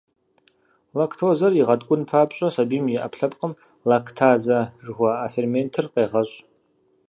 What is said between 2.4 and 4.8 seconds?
сабийм и Ӏэпкълъэпкъым лактазэ